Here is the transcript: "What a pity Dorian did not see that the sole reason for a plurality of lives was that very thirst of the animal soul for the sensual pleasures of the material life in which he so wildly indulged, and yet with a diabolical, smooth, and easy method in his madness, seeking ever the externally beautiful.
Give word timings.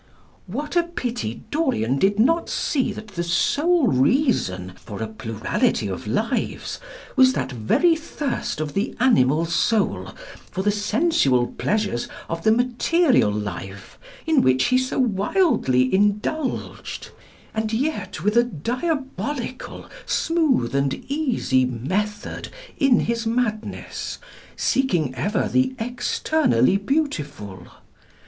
"What 0.47 0.75
a 0.75 0.81
pity 0.81 1.43
Dorian 1.51 1.99
did 1.99 2.17
not 2.17 2.49
see 2.49 2.91
that 2.91 3.09
the 3.09 3.23
sole 3.23 3.85
reason 3.85 4.73
for 4.75 4.99
a 4.99 5.05
plurality 5.05 5.87
of 5.89 6.07
lives 6.07 6.79
was 7.15 7.33
that 7.33 7.51
very 7.51 7.95
thirst 7.95 8.59
of 8.59 8.73
the 8.73 8.95
animal 8.99 9.45
soul 9.45 10.11
for 10.49 10.63
the 10.63 10.71
sensual 10.71 11.45
pleasures 11.45 12.07
of 12.29 12.41
the 12.43 12.51
material 12.51 13.31
life 13.31 13.99
in 14.25 14.41
which 14.41 14.63
he 14.69 14.77
so 14.79 14.97
wildly 14.97 15.93
indulged, 15.93 17.11
and 17.53 17.71
yet 17.71 18.23
with 18.23 18.35
a 18.35 18.43
diabolical, 18.43 19.87
smooth, 20.07 20.73
and 20.73 20.95
easy 21.11 21.63
method 21.63 22.47
in 22.75 23.01
his 23.01 23.27
madness, 23.27 24.17
seeking 24.55 25.13
ever 25.13 25.47
the 25.47 25.75
externally 25.77 26.77
beautiful. 26.77 27.67